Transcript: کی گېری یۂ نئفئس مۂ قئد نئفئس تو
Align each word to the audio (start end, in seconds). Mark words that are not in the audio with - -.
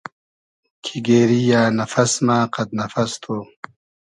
کی 0.83 0.97
گېری 1.05 1.39
یۂ 1.49 1.61
نئفئس 1.77 2.13
مۂ 2.25 2.37
قئد 2.53 2.69
نئفئس 2.79 3.11
تو 3.21 3.35